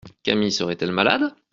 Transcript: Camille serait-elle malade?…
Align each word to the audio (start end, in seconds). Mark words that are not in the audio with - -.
Camille 0.23 0.51
serait-elle 0.51 0.91
malade?… 0.91 1.35